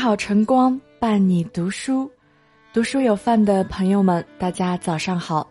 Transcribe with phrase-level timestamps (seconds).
[0.00, 2.10] 好晨光伴你读书，
[2.72, 5.46] 读书有饭的朋友们，大家早上好。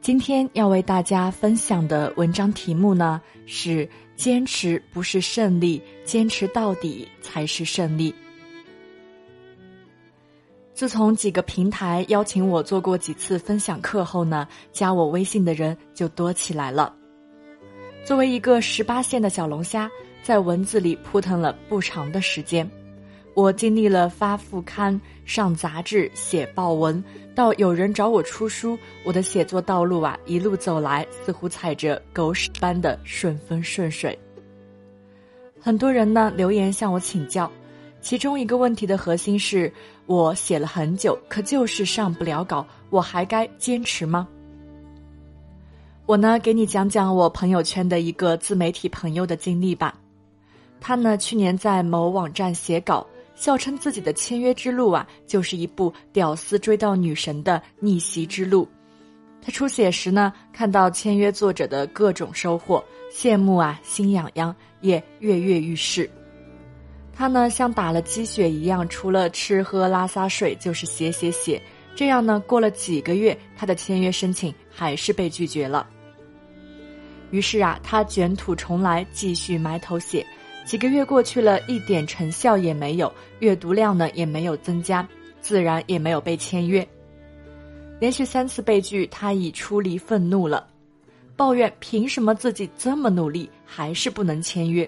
[0.00, 8.14] 今天要为大家分享的文章题目呢是“坚持不是胜利，坚持到底才是胜利”。
[10.72, 16.94] 自从几个平台邀请我做过几次分享课后呢，加我微信的人就多起来了。
[18.04, 19.90] 作为一个十八线的小龙虾，
[20.22, 22.70] 在文字里扑腾了不长的时间。
[23.34, 27.02] 我经历了发副刊、上杂志、写报文，
[27.36, 34.18] 到有人找我出书，我的写作道路啊，一路走来似乎踩着狗屎般的顺风顺水。
[35.60, 37.48] 很多人呢留言向我请教，
[38.00, 39.72] 其中一个问题的核心是
[40.06, 44.26] 我写了很久，可就是上不了稿，我还该坚持吗？
[46.06, 49.94] 我呢给你讲讲我朋友圈的一个自媒体朋友的经历吧，
[50.80, 53.06] 他呢去年在某网站写稿。
[53.38, 58.68] 笑称自己的签约之路啊，就是一部屌丝追到女神的逆袭之路。
[59.40, 66.10] 他书写时呢，看到签约作者的各种收获，羡慕啊，心痒痒，也跃跃欲试。
[67.14, 71.62] 他呢，像打了鸡血一样，除了吃喝拉撒睡，就是写写写。
[71.94, 75.88] 这样呢，过了几个月，他的签约申请还是被拒绝了。
[77.30, 80.26] 于是啊，他卷土重来，继续埋头写。
[80.68, 85.08] 几个月过去了，一点成效也没有，阅读量呢也没有增加，
[85.40, 86.86] 自然也没有被签约。
[87.98, 90.68] 连续三次被拒，他已出离愤怒了，
[91.34, 94.86] 抱怨凭什么自己这么努力还是不能签约。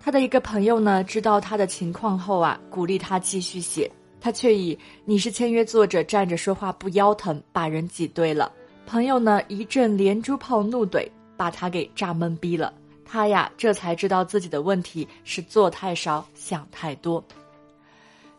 [0.00, 3.92] 他的一个朋友呢，知道他的情况后啊，鼓励他继续写，
[4.22, 8.50] 他却以“你是签约作者，站着说话不腰疼”把人挤兑了。
[8.86, 12.72] 朋友呢一阵连珠炮怒怼，把他给炸懵逼了。
[13.12, 17.22] 他呀，这才知道自己的问题是做太少，想太多。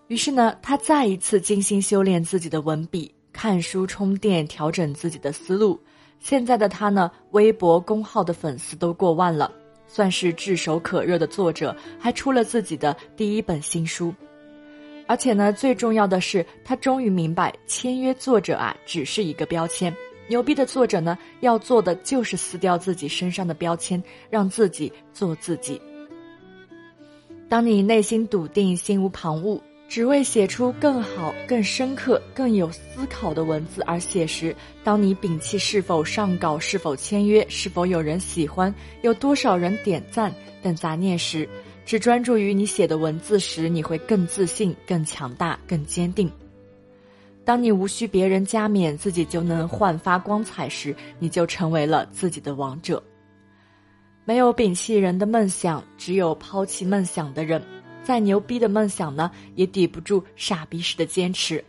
[0.07, 5.79] 于是呢，他再一次精心修炼自己的文笔，看书充电，调整自己的思路。
[6.19, 9.51] 现在的他呢，微博公号的粉丝都过万了，
[9.85, 14.11] 算是炙手可热的作者，还出了自己的第一本新书。
[15.05, 19.95] 而且呢，最重要的是，他终于明白，签约作者啊，只是一个标签。
[20.27, 25.81] 牛逼的作者呢，要做的就是撕掉自己身上的标签，让自己做自己。
[27.49, 41.47] 当你内心笃定、心无旁骛，只为写出更好、更深刻、更有思考的文字而写时，当你摒弃是否上稿、是否签约、是否有人喜欢、有多少人点赞等杂念时，
[41.85, 46.31] 只专注于你写的文字时，你会更自信、更强大、更坚定。
[47.45, 53.03] 当你无需别人加冕，自己就能焕发光彩时，你就成为了自己的王者。
[54.25, 57.61] 没有摒弃人的梦想，只有抛弃梦想的人。
[58.03, 61.63] 再牛逼的梦想呢，也抵不住傻逼式的坚持。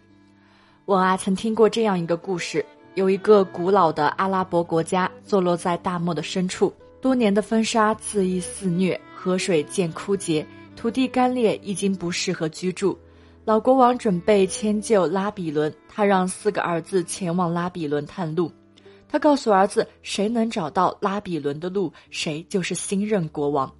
[0.84, 2.64] 我啊，曾听过这样一个故事：
[2.94, 10.46] 有一个古老的阿拉伯国家，坐落在大漠的深处，多年的风沙恣意肆虐，河水渐枯竭，
[10.76, 12.98] 土地干裂，已经不适合居住。
[13.44, 18.50] 老国王准备迁就拉比伦，他让四个儿子前往拉比伦探路。
[19.06, 23.70] 他告诉儿子，谁能找到拉比伦的路，谁就是新任国王。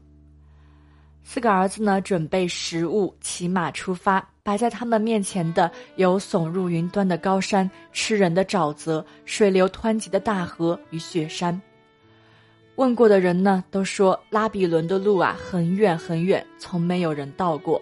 [1.22, 4.28] 四个儿子呢，准备食物，骑马出发。
[4.42, 11.58] 摆在他们面前的有耸入云端的高山、吃人的沼泽、水流湍急的大河与雪山。
[12.76, 17.80] 问过的人呢，都说拉比伦的路啊，很远很远，从没有人到过。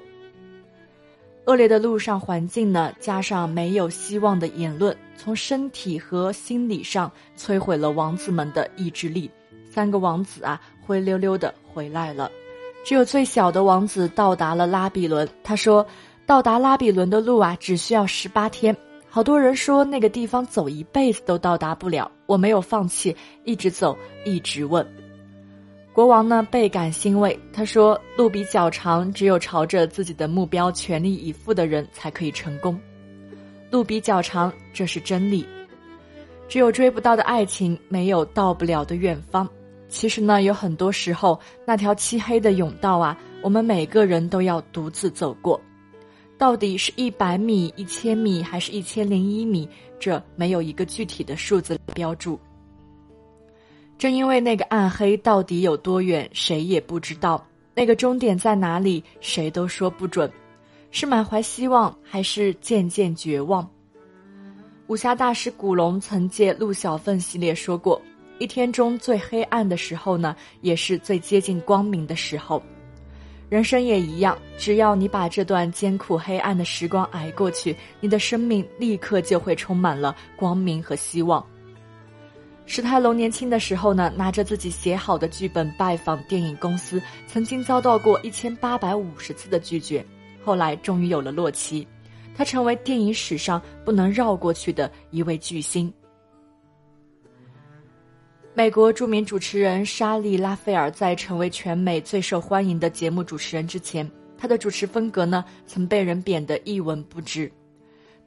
[1.44, 9.28] 恶劣的路上环境呢，加上没有希望的言论，从身体和心理上摧毁了王子们的意志力。
[9.68, 12.30] 三个王子啊，灰溜溜的回来了，
[12.84, 15.28] 只有最小的王子到达了拉比伦。
[15.42, 15.84] 他说
[16.26, 18.76] ：“到达拉比伦的路啊，只需要十八天。”
[19.10, 23.14] 好多人说那个地方走一辈子都到达不了，我没有放弃，
[23.44, 24.86] 一直走，一直问。
[25.92, 32.80] 国王呢倍感欣慰，他说：“路比较长，只有朝着自己的目标全力以赴的人才可以成功。
[33.70, 35.46] 路比较长，这是真理。
[36.48, 39.46] 只有追不到的爱情，没有到不了的远方。
[39.90, 45.60] 其实呢，有很多时候，那条漆黑的甬道啊，我们每个人都要独自走过。
[46.38, 49.68] 到底是一百米、一千米，还是一千零一米？
[50.00, 52.40] 这没有一个具体的数字标注。”
[54.02, 57.40] 正因为那个暗黑到底有多远，谁也不知道；
[57.72, 60.28] 那个终点在哪里，谁都说不准。
[60.90, 63.64] 是满怀希望，还是渐渐绝望？
[64.88, 68.02] 武侠大师古龙曾借陆小凤系列说过：
[68.40, 72.60] 一天中最黑暗的时候呢，也是最接近光明的时候。
[73.48, 81.46] 人生也一样，只要你把这段艰苦黑暗的时光挨过去，你的生命立刻就会充满了光明和希望。
[82.64, 90.04] 史泰龙年轻的时候呢，拿着自己写好的剧本拜访电影公司，曾经遭到过一千八百五十次的拒绝，
[90.42, 91.86] 后来终于有了洛奇，
[92.34, 95.92] 他成为电影史上不能绕过去的一位巨星。
[98.54, 107.50] 美国著名主持人莎莉·拉斐尔在成为全美最受欢迎的节目主持人之前，她的主持风格呢曾被人贬得一文不值。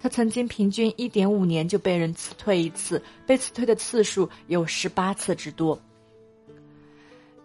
[0.05, 5.81] 他曾经平均一点五年就被人辞退一次，被辞退的次数有十八次之多。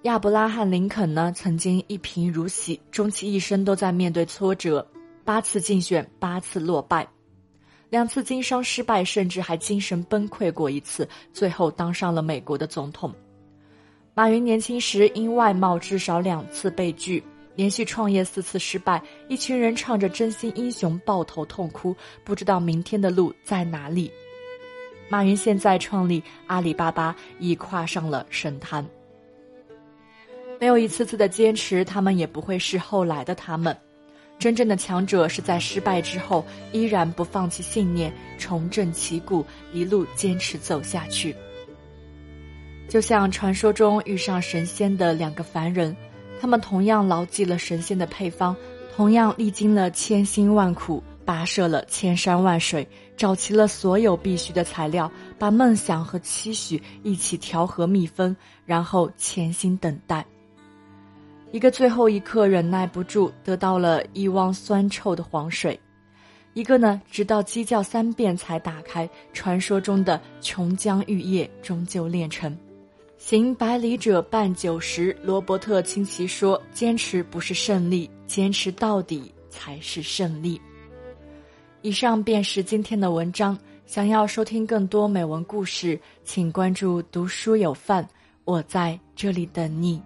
[0.02, 4.86] 亚伯拉罕·林肯呢曾经一贫如洗，终其一生都在面对挫折，
[5.24, 7.08] 八次竞选，八次落败。
[7.88, 13.10] 两次经商失败，甚至还精神崩溃过一次，最后当上了美国的总统。
[14.12, 17.24] 马云年轻时因外貌至少两次被拒，
[17.60, 24.10] 连续创业四次失败，一群人唱着“真心英雄”抱头痛哭，不知道明天的路在哪里。
[25.10, 28.82] 马云现在创立阿里巴巴，已跨上了神坛。
[30.58, 33.76] 没有一次次的坚持，他们也不会是后来的他们。
[34.38, 36.42] 真正的强者是在失败之后
[36.72, 41.36] 依然不放弃信念，重振旗鼓，一路坚持走下去。
[42.88, 45.94] 就像传说中遇上神仙的两个凡人，
[46.40, 48.56] 他们同样牢记了神仙的配方，
[48.96, 58.34] 同样历经了千辛万苦，跋涉了千山万水，找齐了所有必须的材料，把梦想和期许一起调和密封，
[58.64, 60.24] 然后潜心等待。
[61.52, 65.78] 一个最后一刻忍耐不住，得到了一汪酸臭的黄水；
[66.54, 69.06] 一个呢，直到鸡叫三遍才打开。
[69.34, 72.56] 传说中的琼浆玉液终究炼成。
[73.22, 75.14] 行百里者半九十。
[75.22, 80.58] 罗伯特清崎说：“坚持不是胜利，坚持到底才是胜利。”
[81.82, 83.56] 以上便是今天的文章。
[83.84, 88.08] 想要收听更多美文故事，请关注“读书有范”，
[88.44, 90.00] 我在这里等你。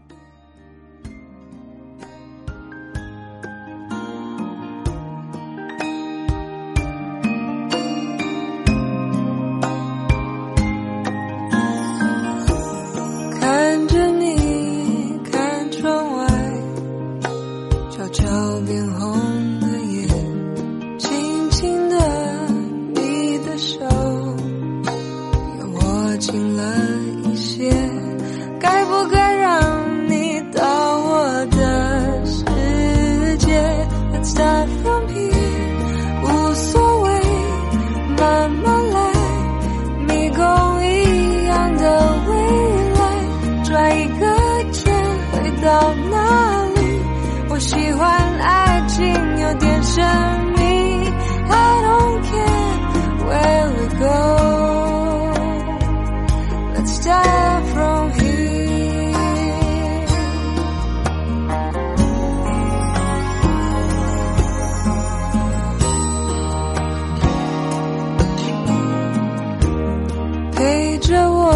[70.95, 71.51] 陪着我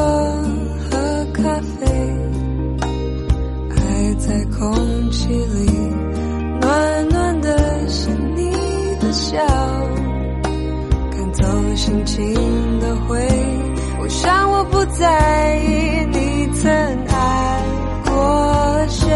[0.91, 1.87] 喝咖啡，
[3.71, 5.71] 爱在空气里，
[6.61, 8.51] 暖暖的是你
[9.01, 9.39] 的笑，
[11.13, 12.35] 赶走心情
[12.81, 13.17] 的灰。
[14.01, 16.73] 我想我不在意你曾
[17.07, 17.63] 爱
[18.07, 19.09] 过谁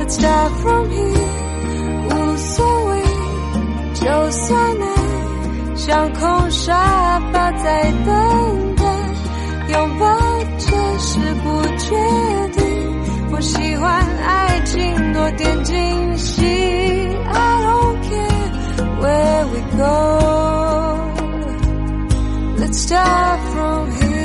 [0.00, 1.20] ，Let's start from here，
[2.08, 3.00] 无所谓，
[3.94, 8.61] 就算爱像空沙发在等。
[11.92, 11.98] 决
[12.52, 12.62] 定。
[13.32, 16.42] 我喜欢爱情多点惊喜
[17.26, 18.50] ，I don't care
[19.00, 19.84] where we go,
[22.58, 24.22] let's start from here.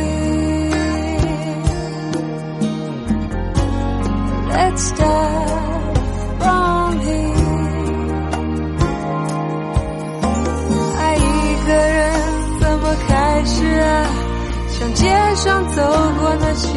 [4.50, 5.98] Let's start
[6.40, 7.36] from here.
[11.00, 11.20] 爱一
[11.68, 12.00] 个人
[12.60, 13.86] 怎么开始啊？
[14.70, 15.06] 像街
[15.36, 15.82] 上走
[16.20, 16.68] 过那些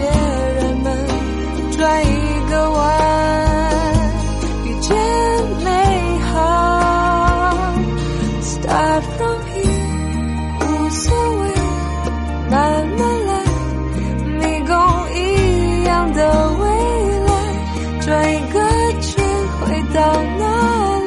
[19.92, 20.00] 到
[20.38, 20.44] 哪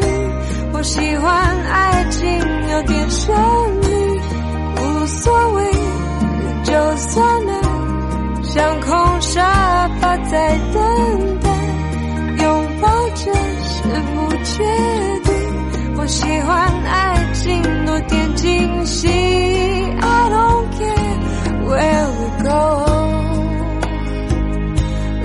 [0.01, 0.05] 里？
[0.73, 1.31] 我喜欢
[1.69, 2.21] 爱情
[2.71, 3.35] 有点神
[3.81, 3.87] 秘，
[4.77, 5.71] 无所谓，
[6.63, 7.51] 就算了
[8.43, 11.49] 像空沙发在等待，
[12.43, 14.23] 拥抱着是不。
[14.45, 14.61] 确
[15.23, 15.33] 定。
[15.97, 19.07] 我喜欢爱情多点惊喜。
[19.07, 21.17] I don't care
[21.65, 22.59] where we go.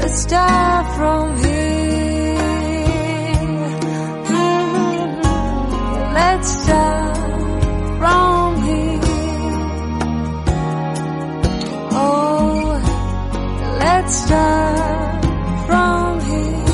[0.00, 1.27] Let's start from
[14.08, 15.24] let's start
[15.66, 16.64] from here.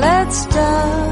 [0.00, 1.08] Let's start.